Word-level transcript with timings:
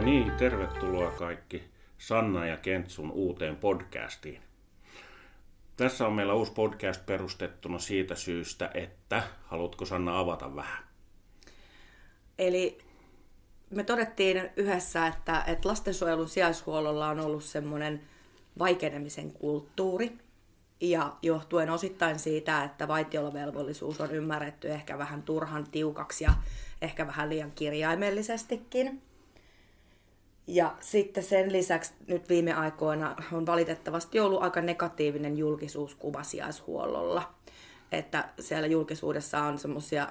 No 0.00 0.06
niin, 0.06 0.32
tervetuloa 0.32 1.10
kaikki 1.10 1.62
Sanna 1.98 2.46
ja 2.46 2.56
Kentsun 2.56 3.10
uuteen 3.10 3.56
podcastiin. 3.56 4.42
Tässä 5.76 6.06
on 6.06 6.12
meillä 6.12 6.34
uusi 6.34 6.52
podcast 6.52 7.06
perustettuna 7.06 7.78
siitä 7.78 8.14
syystä, 8.14 8.70
että 8.74 9.22
haluatko 9.44 9.84
Sanna 9.84 10.18
avata 10.18 10.56
vähän? 10.56 10.84
Eli 12.38 12.78
me 13.70 13.84
todettiin 13.84 14.50
yhdessä, 14.56 15.06
että, 15.06 15.44
että 15.46 15.68
lastensuojelun 15.68 16.28
sijaishuollolla 16.28 17.08
on 17.08 17.20
ollut 17.20 17.44
semmoinen 17.44 18.00
vaikenemisen 18.58 19.32
kulttuuri. 19.32 20.18
Ja 20.80 21.16
johtuen 21.22 21.70
osittain 21.70 22.18
siitä, 22.18 22.64
että 22.64 22.88
vaitiolovelvollisuus 22.88 24.00
on 24.00 24.10
ymmärretty 24.10 24.68
ehkä 24.68 24.98
vähän 24.98 25.22
turhan 25.22 25.66
tiukaksi 25.70 26.24
ja 26.24 26.32
ehkä 26.82 27.06
vähän 27.06 27.28
liian 27.28 27.52
kirjaimellisestikin. 27.52 29.09
Ja 30.46 30.74
sitten 30.80 31.24
sen 31.24 31.52
lisäksi 31.52 31.92
nyt 32.06 32.28
viime 32.28 32.54
aikoina 32.54 33.16
on 33.32 33.46
valitettavasti 33.46 34.20
ollut 34.20 34.42
aika 34.42 34.60
negatiivinen 34.60 35.38
julkisuuskuva 35.38 36.22
sijaishuollolla. 36.22 37.34
Että 37.92 38.28
siellä 38.40 38.66
julkisuudessa 38.66 39.42
on 39.42 39.58
semmoisia 39.58 40.08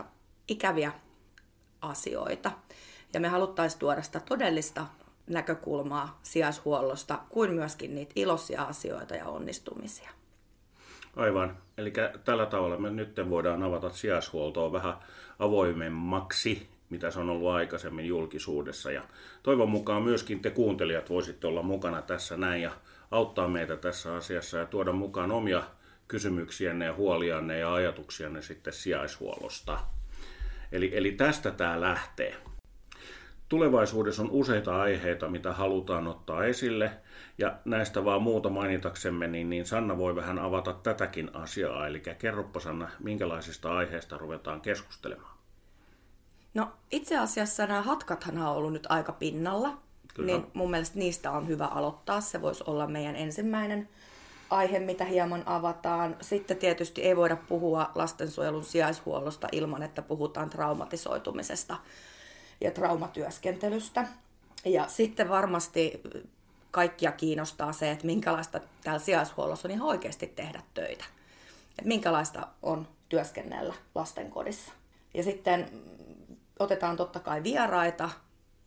ikäviä 0.47 0.91
asioita. 1.81 2.51
Ja 3.13 3.19
me 3.19 3.27
haluttaisiin 3.27 3.79
tuoda 3.79 4.01
sitä 4.01 4.19
todellista 4.19 4.85
näkökulmaa 5.27 6.19
sijaishuollosta, 6.23 7.19
kuin 7.29 7.53
myöskin 7.53 7.95
niitä 7.95 8.13
iloisia 8.15 8.63
asioita 8.63 9.15
ja 9.15 9.25
onnistumisia. 9.25 10.09
Aivan. 11.15 11.57
Eli 11.77 11.93
tällä 12.23 12.45
tavalla 12.45 12.77
me 12.77 12.89
nyt 12.89 13.15
voidaan 13.29 13.63
avata 13.63 13.89
sijaishuoltoa 13.89 14.71
vähän 14.71 14.93
avoimemmaksi, 15.39 16.69
mitä 16.89 17.11
se 17.11 17.19
on 17.19 17.29
ollut 17.29 17.49
aikaisemmin 17.49 18.05
julkisuudessa. 18.05 18.91
Ja 18.91 19.03
toivon 19.43 19.69
mukaan 19.69 20.03
myöskin 20.03 20.39
te 20.39 20.49
kuuntelijat 20.49 21.09
voisitte 21.09 21.47
olla 21.47 21.61
mukana 21.61 22.01
tässä 22.01 22.37
näin 22.37 22.61
ja 22.61 22.71
auttaa 23.11 23.47
meitä 23.47 23.77
tässä 23.77 24.15
asiassa 24.15 24.57
ja 24.57 24.65
tuoda 24.65 24.91
mukaan 24.91 25.31
omia 25.31 25.63
kysymyksiänne 26.07 26.85
ja 26.85 26.93
huolianne 26.93 27.59
ja 27.59 27.73
ajatuksianne 27.73 28.41
sitten 28.41 28.73
sijaishuollosta. 28.73 29.79
Eli, 30.71 30.91
eli 30.93 31.11
tästä 31.11 31.51
tämä 31.51 31.81
lähtee. 31.81 32.35
Tulevaisuudessa 33.49 34.21
on 34.21 34.31
useita 34.31 34.81
aiheita, 34.81 35.27
mitä 35.27 35.53
halutaan 35.53 36.07
ottaa 36.07 36.43
esille, 36.43 36.91
ja 37.37 37.57
näistä 37.65 38.05
vaan 38.05 38.21
muuta 38.21 38.49
mainitaksemme, 38.49 39.27
niin, 39.27 39.49
niin 39.49 39.65
Sanna 39.65 39.97
voi 39.97 40.15
vähän 40.15 40.39
avata 40.39 40.73
tätäkin 40.73 41.35
asiaa. 41.35 41.87
Eli 41.87 42.01
kerropa 42.19 42.59
Sanna, 42.59 42.89
minkälaisista 42.99 43.73
aiheista 43.73 44.17
ruvetaan 44.17 44.61
keskustelemaan? 44.61 45.38
No 46.53 46.67
itse 46.91 47.17
asiassa 47.17 47.67
nämä 47.67 47.81
hatkathan 47.81 48.37
on 48.37 48.47
ollut 48.47 48.73
nyt 48.73 48.87
aika 48.89 49.11
pinnalla, 49.11 49.77
Kyllä. 50.13 50.27
niin 50.27 50.47
mun 50.53 50.71
mielestä 50.71 50.99
niistä 50.99 51.31
on 51.31 51.47
hyvä 51.47 51.65
aloittaa. 51.65 52.21
Se 52.21 52.41
voisi 52.41 52.63
olla 52.67 52.87
meidän 52.87 53.15
ensimmäinen 53.15 53.89
aihe, 54.49 54.79
mitä 54.79 55.05
hieman 55.05 55.43
avataan. 55.45 56.15
Sitten 56.21 56.57
tietysti 56.57 57.01
ei 57.03 57.17
voida 57.17 57.35
puhua 57.35 57.91
lastensuojelun 57.95 58.63
sijaishuollosta 58.63 59.47
ilman, 59.51 59.83
että 59.83 60.01
puhutaan 60.01 60.49
traumatisoitumisesta 60.49 61.77
ja 62.61 62.71
traumatyöskentelystä. 62.71 64.07
Ja 64.65 64.87
sitten 64.87 65.29
varmasti 65.29 66.01
kaikkia 66.71 67.11
kiinnostaa 67.11 67.73
se, 67.73 67.91
että 67.91 68.05
minkälaista 68.05 68.59
täällä 68.83 68.99
sijaishuollossa 68.99 69.67
on 69.67 69.71
ihan 69.71 69.87
oikeasti 69.87 70.27
tehdä 70.27 70.61
töitä. 70.73 71.05
Että 71.69 71.87
minkälaista 71.87 72.47
on 72.61 72.87
työskennellä 73.09 73.73
lastenkodissa. 73.95 74.71
Ja 75.13 75.23
sitten 75.23 75.69
otetaan 76.59 76.97
totta 76.97 77.19
kai 77.19 77.43
vieraita 77.43 78.09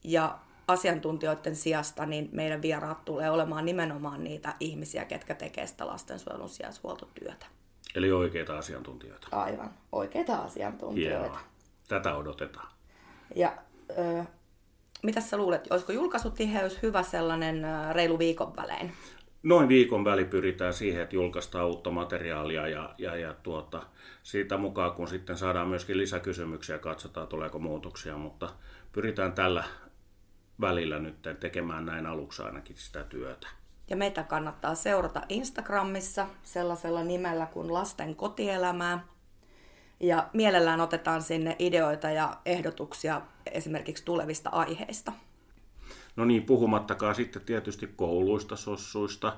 ja 0.05 0.39
asiantuntijoiden 0.69 1.57
sijasta, 1.57 2.07
niin 2.07 2.29
meidän 2.33 2.63
vieraat 2.63 3.05
tulee 3.05 3.31
olemaan 3.31 3.65
nimenomaan 3.65 4.25
niitä 4.25 4.55
ihmisiä, 4.61 5.05
ketkä 5.05 5.35
tekee 5.35 5.67
sitä 5.67 5.87
lastensuojelun 5.87 6.49
sijaishuoltotyötä. 6.49 7.47
Eli 7.95 8.13
oikeita 8.13 8.59
asiantuntijoita. 8.59 9.29
Aivan, 9.31 9.71
oikeita 9.93 10.37
asiantuntijoita. 10.37 11.21
Hienoa. 11.21 11.41
Tätä 11.89 12.15
odotetaan. 12.15 12.69
Ja 13.35 13.53
ö, 13.99 14.25
mitä 15.03 15.21
sä 15.21 15.37
luulet, 15.37 15.67
olisiko 15.71 15.93
julkaisutiheys 15.93 16.83
hyvä 16.83 17.03
sellainen 17.03 17.65
reilu 17.93 18.19
viikon 18.19 18.57
välein? 18.57 18.93
Noin 19.43 19.69
viikon 19.69 20.05
väli 20.05 20.25
pyritään 20.25 20.75
siihen, 20.75 21.03
että 21.03 21.17
julkaistaan 21.17 21.67
uutta 21.67 21.91
materiaalia 21.91 22.69
ja, 22.69 22.95
ja, 22.99 23.17
ja 23.17 23.35
tuota, 23.35 23.83
siitä 24.23 24.57
mukaan, 24.57 24.93
kun 24.93 25.09
sitten 25.09 25.37
saadaan 25.37 25.69
myöskin 25.69 25.99
lisäkysymyksiä, 25.99 26.79
katsotaan 26.79 27.29
tuleeko 27.29 27.59
muutoksia, 27.59 28.17
mutta 28.17 28.49
pyritään 28.93 29.33
tällä 29.33 29.65
välillä 30.61 30.99
nyt 30.99 31.23
tekemään 31.41 31.87
näin 31.87 32.07
aluksi 32.07 32.43
ainakin 32.43 32.77
sitä 32.77 33.05
työtä. 33.05 33.49
Ja 33.91 33.97
meitä 33.97 34.23
kannattaa 34.23 34.75
seurata 34.75 35.23
Instagramissa 35.29 36.27
sellaisella 36.43 37.05
nimellä 37.05 37.47
kuin 37.47 37.73
Lasten 37.73 38.17
kotielämää. 38.17 39.07
Ja 40.01 40.29
mielellään 40.33 40.81
otetaan 40.81 41.23
sinne 41.23 41.57
ideoita 41.59 42.11
ja 42.11 42.37
ehdotuksia 42.47 43.21
esimerkiksi 43.53 44.05
tulevista 44.05 44.51
aiheista. 44.51 45.13
No 46.17 46.25
niin, 46.25 46.43
puhumattakaan 46.43 47.15
sitten 47.15 47.43
tietysti 47.43 47.87
kouluista, 47.97 48.57
sossuista, 48.57 49.37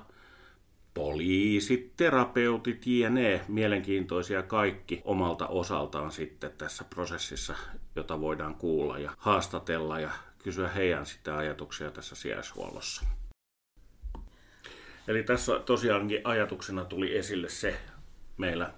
poliisit, 0.93 1.93
terapeutit, 1.97 2.87
jne. 2.87 3.41
Mielenkiintoisia 3.47 4.43
kaikki 4.43 5.01
omalta 5.03 5.47
osaltaan 5.47 6.11
sitten 6.11 6.51
tässä 6.57 6.83
prosessissa, 6.83 7.55
jota 7.95 8.21
voidaan 8.21 8.55
kuulla 8.55 8.99
ja 8.99 9.11
haastatella 9.17 9.99
ja 9.99 10.09
kysyä 10.43 10.67
heidän 10.67 11.05
sitä 11.05 11.37
ajatuksia 11.37 11.91
tässä 11.91 12.15
sijaishuollossa. 12.15 13.05
Eli 15.07 15.23
tässä 15.23 15.59
tosiaankin 15.59 16.21
ajatuksena 16.23 16.85
tuli 16.85 17.17
esille 17.17 17.49
se 17.49 17.79
meillä 18.37 18.73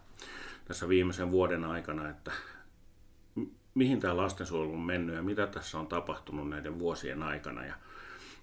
tässä 0.66 0.90
viimeisen 0.90 1.32
vuoden 1.32 1.64
aikana, 1.64 2.10
että 2.10 2.32
mihin 3.78 4.00
tämä 4.00 4.18
lastensuojelu 4.18 4.74
on 4.74 4.80
mennyt 4.80 5.16
ja 5.16 5.22
mitä 5.22 5.48
tässä 5.48 5.80
on 5.80 5.88
tapahtunut 5.88 6.50
näiden 6.50 6.80
vuosien 6.80 7.24
aikana. 7.24 7.66
Ja 7.66 7.74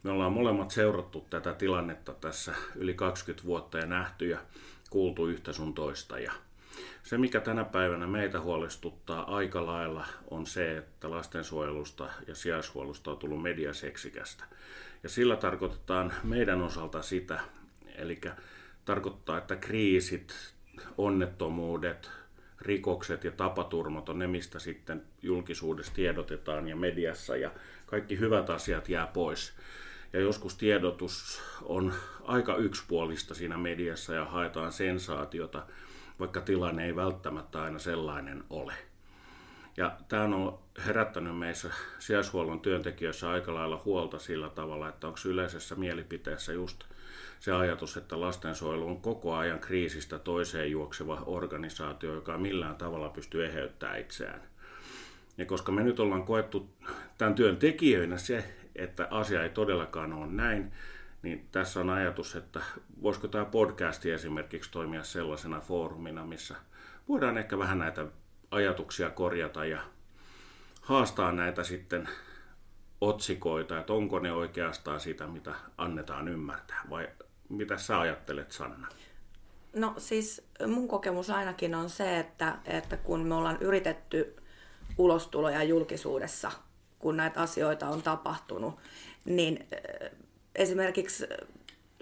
me 0.03 0.11
ollaan 0.11 0.33
molemmat 0.33 0.71
seurattu 0.71 1.27
tätä 1.31 1.53
tilannetta 1.53 2.13
tässä 2.13 2.55
yli 2.77 2.95
20 2.95 3.47
vuotta 3.47 3.79
ja 3.79 3.87
nähty 3.87 4.29
ja 4.29 4.39
kuultu 4.91 5.27
yhtä 5.27 5.53
sun 5.53 5.75
toista. 5.75 6.19
Ja 6.19 6.33
se, 7.03 7.19
mikä 7.19 7.41
tänä 7.41 7.65
päivänä 7.65 8.07
meitä 8.07 8.41
huolestuttaa 8.41 9.37
aika 9.37 9.67
lailla, 9.67 10.07
on 10.31 10.47
se, 10.47 10.77
että 10.77 11.11
lastensuojelusta 11.11 12.11
ja 12.27 12.35
sijaishuollosta 12.35 13.11
on 13.11 13.19
tullut 13.19 13.43
mediaseksikästä. 13.43 14.45
Ja 15.03 15.09
sillä 15.09 15.37
tarkoitetaan 15.37 16.13
meidän 16.25 16.63
osalta 16.63 17.03
sitä, 17.03 17.41
eli 17.95 18.21
tarkoittaa, 18.85 19.39
että 19.39 19.57
kriisit, 19.57 20.35
onnettomuudet, 20.99 22.11
rikokset 22.65 23.25
ja 23.25 23.33
tapaturmat 23.33 24.09
on 24.09 24.19
ne, 24.19 24.27
mistä 24.27 24.59
sitten 24.59 25.03
julkisuudessa 25.23 25.95
tiedotetaan 25.95 26.69
ja 26.69 26.77
mediassa 26.77 27.37
ja 27.37 27.51
kaikki 27.87 28.19
hyvät 28.19 28.51
asiat 28.51 28.89
jää 28.89 29.07
pois. 29.07 29.53
Ja 30.13 30.21
joskus 30.21 30.55
tiedotus 30.55 31.43
on 31.63 31.95
aika 32.23 32.57
yksipuolista 32.57 33.35
siinä 33.35 33.59
mediassa 33.59 34.15
ja 34.15 34.25
haetaan 34.25 34.73
sensaatiota, 34.73 35.67
vaikka 36.21 36.41
tilanne 36.41 36.87
ei 36.87 36.97
välttämättä 36.97 37.63
aina 37.63 37.79
sellainen 37.79 38.45
ole. 38.51 38.75
Ja 39.77 39.97
tämä 40.09 40.25
on 40.25 40.59
herättänyt 40.87 41.39
meissä 41.39 41.71
sijaishuollon 41.99 42.61
työntekijöissä 42.61 43.31
aika 43.31 43.55
lailla 43.55 43.83
huolta 43.85 44.19
sillä 44.19 44.49
tavalla, 44.49 44.89
että 44.89 45.07
onko 45.07 45.19
yleisessä 45.25 45.75
mielipiteessä 45.75 46.53
just 46.53 46.85
se 47.45 47.53
ajatus, 47.53 47.97
että 47.97 48.21
lastensuojelu 48.21 48.87
on 48.87 49.01
koko 49.01 49.35
ajan 49.35 49.59
kriisistä 49.59 50.19
toiseen 50.19 50.71
juokseva 50.71 51.23
organisaatio, 51.27 52.15
joka 52.15 52.39
millään 52.39 52.77
tavalla 52.77 53.09
pystyy 53.09 53.45
eheyttämään 53.47 54.01
itseään. 54.01 54.43
Ja 55.39 55.47
koska 55.47 55.73
me 55.73 55.83
nyt 55.83 56.01
ollaan 56.01 56.25
koettu 56.25 56.71
tämän 57.19 57.35
työn 57.35 57.57
tekijöinä 57.57 58.19
se, 58.19 58.55
että 58.77 59.09
asia 59.11 59.43
ei 59.43 59.49
todellakaan 59.49 60.13
ole 60.13 60.27
näin, 60.27 60.73
niin 61.23 61.49
tässä 61.53 61.81
on 61.81 61.91
ajatus, 61.91 62.37
että 62.37 62.63
voisiko 63.03 63.29
tämä 63.29 63.45
podcasti 63.45 64.11
esimerkiksi 64.11 64.71
toimia 64.71 65.03
sellaisena 65.03 65.61
foorumina, 65.61 66.27
missä 66.27 66.55
voidaan 67.09 67.39
ehkä 67.39 67.59
vähän 67.59 67.79
näitä 67.79 68.07
ajatuksia 68.51 69.11
korjata 69.11 69.65
ja 69.65 69.81
haastaa 70.81 71.33
näitä 71.33 71.65
sitten 71.65 72.09
otsikoita, 73.01 73.79
että 73.79 73.93
onko 73.93 74.19
ne 74.19 74.33
oikeastaan 74.33 75.01
sitä, 75.01 75.27
mitä 75.27 75.55
annetaan 75.79 76.29
ymmärtää, 76.29 76.81
vai 76.91 77.09
mitä 77.49 77.79
sä 77.79 78.01
ajattelet, 78.01 78.53
Sanna? 78.53 78.89
No 79.77 79.95
siis 79.99 80.43
mun 80.67 80.89
kokemus 80.89 81.31
ainakin 81.31 81.75
on 81.75 81.91
se, 81.91 82.19
että, 82.19 82.59
että 82.65 82.97
kun 82.97 83.21
me 83.21 83.35
ollaan 83.35 83.59
yritetty 83.61 84.37
ulostuloja 84.99 85.63
julkisuudessa, 85.63 86.53
kun 86.99 87.17
näitä 87.17 87.41
asioita 87.41 87.89
on 87.89 88.03
tapahtunut, 88.03 88.79
niin 89.25 89.67
esimerkiksi 90.55 91.27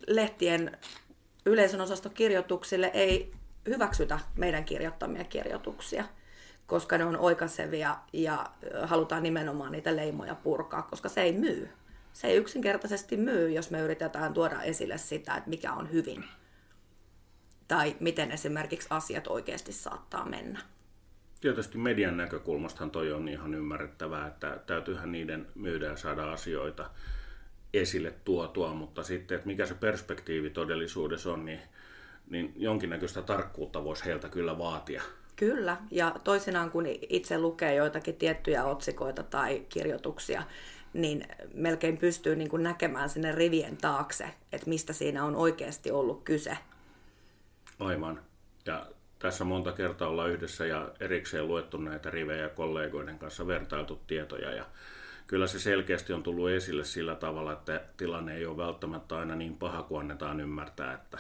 lehtien 0.06 0.79
yleisön 1.47 1.81
osastokirjoituksille 1.81 2.91
ei 2.94 3.33
hyväksytä 3.69 4.19
meidän 4.37 4.65
kirjoittamia 4.65 5.25
kirjoituksia, 5.25 6.05
koska 6.67 6.99
ne 6.99 7.05
on 7.05 7.17
oikaisevia 7.17 7.97
ja 8.12 8.50
halutaan 8.83 9.23
nimenomaan 9.23 9.73
niitä 9.73 9.97
leimoja 9.97 10.35
purkaa, 10.35 10.83
koska 10.83 11.09
se 11.09 11.23
ei 11.23 11.33
myy. 11.33 11.69
Se 12.12 12.26
ei 12.26 12.37
yksinkertaisesti 12.37 13.17
myy, 13.17 13.50
jos 13.50 13.70
me 13.70 13.81
yritetään 13.81 14.35
tuoda 14.35 14.62
esille 14.62 14.99
sitä, 14.99 15.35
että 15.35 15.50
mikä 15.50 15.73
on 15.73 15.93
hyvin. 15.93 16.25
Tai 17.69 17.97
miten 18.00 18.31
esimerkiksi 18.31 18.88
asiat 18.91 19.26
oikeasti 19.26 19.73
saattaa 19.73 20.29
mennä. 20.29 20.61
Tietysti 21.41 21.79
median 21.79 22.17
näkökulmastahan 22.17 22.91
toi 22.91 23.12
on 23.12 23.29
ihan 23.29 23.55
ymmärrettävää, 23.55 24.26
että 24.26 24.61
täytyyhän 24.67 25.12
niiden 25.12 25.47
myydä 25.55 25.87
ja 25.87 25.97
saada 25.97 26.32
asioita 26.32 26.91
esille 27.75 28.15
tuotua, 28.25 28.75
mutta 28.75 29.03
sitten, 29.03 29.35
että 29.35 29.47
mikä 29.47 29.67
se 29.67 29.75
perspektiivi 29.75 30.50
todellisuudessa 30.50 31.32
on, 31.32 31.44
niin, 31.44 31.61
niin 32.31 32.53
jonkinnäköistä 32.56 33.23
tarkkuutta 33.23 33.85
voisi 33.85 34.05
heiltä 34.05 34.29
kyllä 34.29 34.58
vaatia. 34.58 35.03
Kyllä, 35.37 35.76
ja 35.91 36.15
toisinaan 36.25 36.70
kun 36.70 36.85
itse 37.08 37.38
lukee 37.38 37.75
joitakin 37.75 38.17
tiettyjä 38.17 38.65
otsikoita 38.65 39.23
tai 39.23 39.67
kirjoituksia, 39.69 40.43
niin 40.93 41.25
melkein 41.55 41.97
pystyy 41.99 42.37
niin 42.37 42.50
kuin 42.50 42.62
näkemään 42.62 43.09
sinne 43.09 43.33
rivien 43.33 43.77
taakse, 43.77 44.29
että 44.53 44.69
mistä 44.69 44.93
siinä 44.93 45.25
on 45.25 45.37
oikeasti 45.37 45.91
ollut 45.91 46.23
kyse. 46.25 46.59
Aivan. 47.81 48.21
Ja 48.67 48.87
tässä 49.19 49.44
monta 49.44 49.73
kertaa 49.73 50.09
ollaan 50.09 50.31
yhdessä 50.31 50.67
ja 50.67 50.89
erikseen 51.00 51.49
luettu 51.49 51.77
näitä 51.77 52.11
rivejä 52.11 52.49
kollegoiden 52.49 53.19
kanssa 53.19 53.47
vertailtu 53.47 54.00
tietoja 54.06 54.50
ja 54.50 54.67
kyllä 55.27 55.47
se 55.47 55.59
selkeästi 55.61 56.12
on 56.12 56.23
tullut 56.23 56.50
esille 56.50 56.85
sillä 56.85 57.15
tavalla, 57.15 57.53
että 57.53 57.81
tilanne 57.97 58.37
ei 58.37 58.47
ole 58.47 58.56
välttämättä 58.56 59.19
aina 59.19 59.37
niin 59.37 59.56
paha 59.56 59.83
kuin 59.83 60.00
annetaan 60.00 60.41
ymmärtää, 60.41 60.94
että 60.94 61.19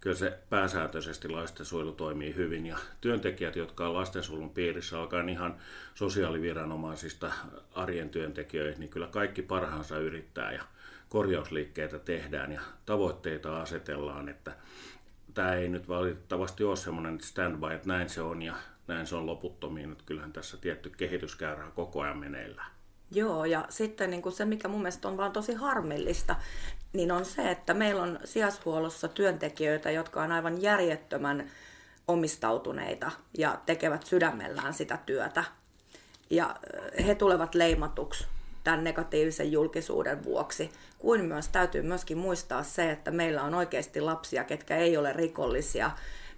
kyllä 0.00 0.16
se 0.16 0.38
pääsääntöisesti 0.50 1.28
lastensuojelu 1.28 1.92
toimii 1.92 2.34
hyvin 2.34 2.66
ja 2.66 2.78
työntekijät, 3.00 3.56
jotka 3.56 3.88
on 3.88 3.94
lastensuojelun 3.94 4.50
piirissä, 4.50 4.98
alkaen 5.00 5.28
ihan 5.28 5.56
sosiaaliviranomaisista 5.94 7.32
arjen 7.74 8.10
työntekijöihin, 8.10 8.80
niin 8.80 8.90
kyllä 8.90 9.06
kaikki 9.06 9.42
parhaansa 9.42 9.98
yrittää 9.98 10.52
ja 10.52 10.62
korjausliikkeitä 11.08 11.98
tehdään 11.98 12.52
ja 12.52 12.60
tavoitteita 12.86 13.62
asetellaan, 13.62 14.28
että 14.28 14.52
tämä 15.34 15.54
ei 15.54 15.68
nyt 15.68 15.88
valitettavasti 15.88 16.64
ole 16.64 16.76
semmoinen 16.76 17.20
standby, 17.20 17.66
että 17.74 17.88
näin 17.88 18.08
se 18.08 18.22
on 18.22 18.42
ja 18.42 18.54
näin 18.86 19.06
se 19.06 19.16
on 19.16 19.26
loputtomiin, 19.26 19.92
että 19.92 20.04
kyllähän 20.06 20.32
tässä 20.32 20.56
tietty 20.56 20.90
kehityskäyrä 20.90 21.70
koko 21.74 22.00
ajan 22.00 22.18
meneillään. 22.18 22.77
Joo, 23.10 23.44
ja 23.44 23.64
sitten 23.68 24.10
niin 24.10 24.22
kuin 24.22 24.32
se, 24.32 24.44
mikä 24.44 24.68
mun 24.68 24.82
mielestä 24.82 25.08
on 25.08 25.16
vaan 25.16 25.32
tosi 25.32 25.54
harmillista, 25.54 26.36
niin 26.92 27.12
on 27.12 27.24
se, 27.24 27.50
että 27.50 27.74
meillä 27.74 28.02
on 28.02 28.20
sijashuollossa 28.24 29.08
työntekijöitä, 29.08 29.90
jotka 29.90 30.22
on 30.22 30.32
aivan 30.32 30.62
järjettömän 30.62 31.50
omistautuneita 32.08 33.10
ja 33.38 33.60
tekevät 33.66 34.06
sydämellään 34.06 34.74
sitä 34.74 34.98
työtä. 35.06 35.44
Ja 36.30 36.56
he 37.06 37.14
tulevat 37.14 37.54
leimatuksi 37.54 38.26
tämän 38.64 38.84
negatiivisen 38.84 39.52
julkisuuden 39.52 40.24
vuoksi, 40.24 40.70
kuin 40.98 41.24
myös 41.24 41.48
täytyy 41.48 41.82
myöskin 41.82 42.18
muistaa 42.18 42.62
se, 42.62 42.90
että 42.90 43.10
meillä 43.10 43.42
on 43.42 43.54
oikeasti 43.54 44.00
lapsia, 44.00 44.44
ketkä 44.44 44.76
ei 44.76 44.96
ole 44.96 45.12
rikollisia, 45.12 45.90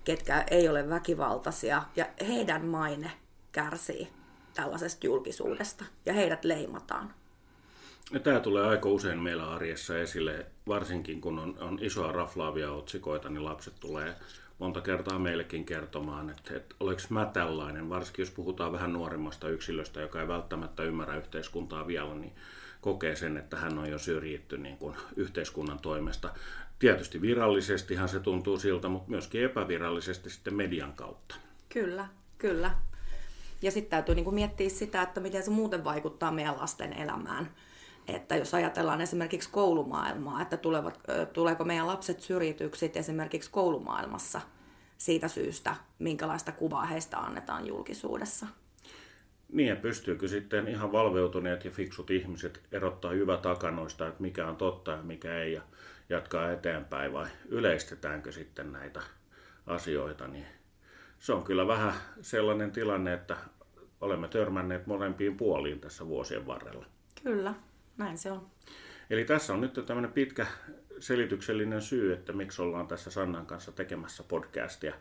ketkä 0.04 0.44
ei 0.50 0.68
ole 0.68 0.88
väkivaltaisia, 0.88 1.82
ja 1.96 2.06
heidän 2.28 2.66
maine 2.66 3.10
kärsii 3.52 4.19
tällaisesta 4.54 5.06
julkisuudesta, 5.06 5.84
ja 6.06 6.12
heidät 6.12 6.44
leimataan. 6.44 7.14
Ja 8.12 8.20
tämä 8.20 8.40
tulee 8.40 8.66
aika 8.66 8.88
usein 8.88 9.18
meillä 9.18 9.50
arjessa 9.50 9.98
esille, 9.98 10.46
varsinkin 10.68 11.20
kun 11.20 11.38
on, 11.38 11.58
on 11.60 11.78
isoa 11.80 12.12
raflaavia 12.12 12.72
otsikoita, 12.72 13.28
niin 13.28 13.44
lapset 13.44 13.74
tulee 13.80 14.14
monta 14.58 14.80
kertaa 14.80 15.18
meillekin 15.18 15.64
kertomaan, 15.64 16.30
että, 16.30 16.56
että 16.56 16.74
oliko 16.80 17.00
mä 17.08 17.30
tällainen, 17.32 17.88
varsinkin 17.88 18.22
jos 18.22 18.30
puhutaan 18.30 18.72
vähän 18.72 18.92
nuoremmasta 18.92 19.48
yksilöstä, 19.48 20.00
joka 20.00 20.20
ei 20.20 20.28
välttämättä 20.28 20.82
ymmärrä 20.82 21.16
yhteiskuntaa 21.16 21.86
vielä, 21.86 22.14
niin 22.14 22.32
kokee 22.80 23.16
sen, 23.16 23.36
että 23.36 23.56
hän 23.56 23.78
on 23.78 23.90
jo 23.90 23.98
syrjitty 23.98 24.58
niin 24.58 24.76
kuin 24.76 24.96
yhteiskunnan 25.16 25.78
toimesta. 25.78 26.34
Tietysti 26.78 27.20
virallisestihan 27.20 28.08
se 28.08 28.20
tuntuu 28.20 28.58
siltä, 28.58 28.88
mutta 28.88 29.10
myöskin 29.10 29.44
epävirallisesti 29.44 30.30
sitten 30.30 30.54
median 30.54 30.92
kautta. 30.92 31.34
Kyllä, 31.68 32.08
kyllä. 32.38 32.70
Ja 33.62 33.70
sitten 33.70 33.90
täytyy 33.90 34.14
niin 34.14 34.24
kuin 34.24 34.34
miettiä 34.34 34.68
sitä, 34.68 35.02
että 35.02 35.20
miten 35.20 35.42
se 35.42 35.50
muuten 35.50 35.84
vaikuttaa 35.84 36.32
meidän 36.32 36.56
lasten 36.56 36.92
elämään. 36.92 37.50
Että 38.08 38.36
jos 38.36 38.54
ajatellaan 38.54 39.00
esimerkiksi 39.00 39.50
koulumaailmaa, 39.50 40.42
että 40.42 40.56
tulevat, 40.56 41.00
tuleeko 41.32 41.64
meidän 41.64 41.86
lapset 41.86 42.20
syrjityksi 42.20 42.92
esimerkiksi 42.94 43.50
koulumaailmassa 43.50 44.40
siitä 44.98 45.28
syystä, 45.28 45.76
minkälaista 45.98 46.52
kuvaa 46.52 46.84
heistä 46.84 47.18
annetaan 47.18 47.66
julkisuudessa. 47.66 48.46
Niin, 49.52 49.68
ja 49.68 49.76
pystyykö 49.76 50.28
sitten 50.28 50.68
ihan 50.68 50.92
valveutuneet 50.92 51.64
ja 51.64 51.70
fiksut 51.70 52.10
ihmiset 52.10 52.60
erottaa 52.72 53.10
hyvä 53.10 53.36
takanoista, 53.36 54.08
että 54.08 54.22
mikä 54.22 54.46
on 54.46 54.56
totta 54.56 54.90
ja 54.90 55.02
mikä 55.02 55.38
ei, 55.38 55.52
ja 55.52 55.62
jatkaa 56.08 56.52
eteenpäin, 56.52 57.12
vai 57.12 57.26
yleistetäänkö 57.48 58.32
sitten 58.32 58.72
näitä 58.72 59.00
asioita, 59.66 60.28
niin 60.28 60.46
se 61.20 61.32
on 61.32 61.44
kyllä 61.44 61.66
vähän 61.66 61.94
sellainen 62.20 62.70
tilanne, 62.70 63.12
että 63.12 63.36
olemme 64.00 64.28
törmänneet 64.28 64.86
molempiin 64.86 65.36
puoliin 65.36 65.80
tässä 65.80 66.06
vuosien 66.06 66.46
varrella. 66.46 66.86
Kyllä, 67.22 67.54
näin 67.96 68.18
se 68.18 68.32
on. 68.32 68.46
Eli 69.10 69.24
tässä 69.24 69.52
on 69.52 69.60
nyt 69.60 69.80
tämmöinen 69.86 70.12
pitkä 70.12 70.46
selityksellinen 70.98 71.82
syy, 71.82 72.12
että 72.12 72.32
miksi 72.32 72.62
ollaan 72.62 72.86
tässä 72.86 73.10
Sannan 73.10 73.46
kanssa 73.46 73.72
tekemässä 73.72 74.22
podcastia 74.22 74.94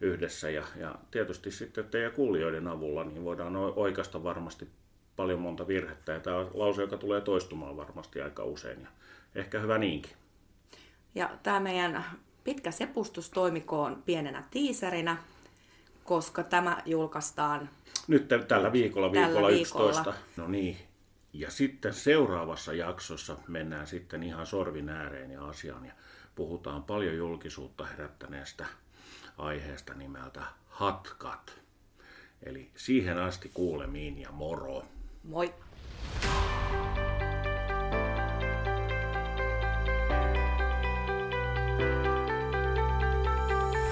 yhdessä. 0.00 0.50
Ja, 0.50 0.64
ja 0.76 0.94
tietysti 1.10 1.50
sitten 1.50 1.84
teidän 1.84 2.12
kuulijoiden 2.12 2.68
avulla 2.68 3.04
niin 3.04 3.24
voidaan 3.24 3.56
oikasta 3.56 4.22
varmasti 4.22 4.68
paljon 5.16 5.40
monta 5.40 5.66
virhettä. 5.66 6.12
Ja 6.12 6.20
tämä 6.20 6.36
on 6.36 6.50
lause, 6.54 6.82
joka 6.82 6.96
tulee 6.96 7.20
toistumaan 7.20 7.76
varmasti 7.76 8.22
aika 8.22 8.44
usein. 8.44 8.80
Ja 8.80 8.88
ehkä 9.34 9.58
hyvä 9.58 9.78
niinkin. 9.78 10.12
Ja 11.14 11.30
tämä 11.42 11.60
meidän 11.60 12.04
pitkä 12.44 12.70
sepustus 12.70 13.30
toimikoon 13.30 14.02
pienenä 14.06 14.44
tiiserinä, 14.50 15.16
koska 16.04 16.42
tämä 16.42 16.82
julkaistaan 16.86 17.68
nyt 18.08 18.28
tällä 18.48 18.72
viikolla, 18.72 19.12
viikolla, 19.12 19.34
tällä 19.34 19.48
11. 19.48 20.04
Viikolla. 20.04 20.14
No 20.36 20.48
niin, 20.48 20.76
ja 21.32 21.50
sitten 21.50 21.94
seuraavassa 21.94 22.72
jaksossa 22.72 23.36
mennään 23.48 23.86
sitten 23.86 24.22
ihan 24.22 24.46
sorvin 24.46 24.88
ääreen 24.88 25.30
ja 25.30 25.44
asiaan 25.44 25.84
ja 25.84 25.92
puhutaan 26.34 26.82
paljon 26.82 27.16
julkisuutta 27.16 27.86
herättäneestä 27.86 28.66
aiheesta 29.38 29.94
nimeltä 29.94 30.42
Hatkat. 30.68 31.52
Eli 32.42 32.70
siihen 32.76 33.18
asti 33.18 33.50
kuulemiin 33.54 34.20
ja 34.20 34.32
moro. 34.32 34.84
Moi. 35.24 35.54